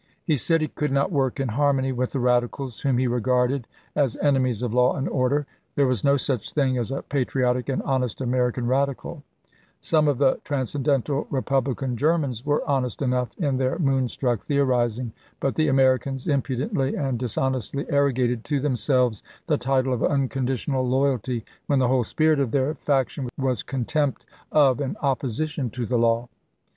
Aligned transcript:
He 0.23 0.35
said 0.35 0.61
he 0.61 0.67
Diary, 0.67 0.73
could 0.73 0.91
not 0.91 1.11
work 1.11 1.39
in 1.39 1.49
harmony 1.49 1.91
with 1.91 2.11
the 2.13 2.19
radicals, 2.19 2.79
whom 2.81 2.97
he 2.97 3.05
regarded 3.05 3.67
as 3.95 4.17
enemies 4.17 4.63
of 4.63 4.73
law 4.73 4.95
and 4.95 5.07
order; 5.07 5.45
there 5.75 5.85
was 5.85 6.03
no 6.03 6.17
such 6.17 6.53
thing 6.53 6.75
as 6.75 6.89
a 6.89 7.03
patriotic 7.03 7.69
and 7.69 7.83
honest 7.83 8.17
Ameri 8.17 8.51
can 8.51 8.65
radical; 8.65 9.21
some 9.79 10.07
of 10.07 10.17
the 10.17 10.39
transcendental 10.43 11.27
Republican 11.29 11.97
Germans 11.97 12.43
were 12.43 12.67
honest 12.67 13.03
enough 13.03 13.37
in 13.37 13.57
their 13.57 13.77
moon 13.77 14.07
struck 14.07 14.41
theorizing, 14.41 15.11
but 15.39 15.53
the 15.53 15.67
Americans 15.67 16.27
impudently 16.27 16.95
and 16.95 17.19
dis 17.19 17.37
honestly 17.37 17.85
arrogated 17.87 18.43
to 18.45 18.59
themselves 18.59 19.21
the 19.45 19.59
title 19.59 19.93
of 19.93 20.01
un 20.01 20.27
conditional 20.27 20.81
loyalty, 20.81 21.45
when 21.67 21.77
the 21.77 21.87
whole 21.89 22.03
spirit 22.03 22.39
of 22.39 22.49
their 22.49 22.73
faction 22.73 23.29
was 23.37 23.61
contempt 23.61 24.25
of 24.51 24.79
and 24.81 24.97
opposition 25.03 25.69
to 25.69 25.85
the 25.85 25.99
law. 25.99 26.27